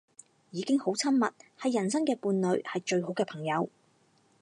[0.49, 1.27] 已經好親密，
[1.59, 3.69] 係人生嘅伴侶，係最好嘅朋友